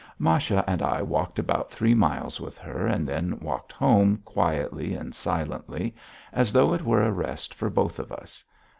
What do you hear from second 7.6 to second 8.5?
both of us.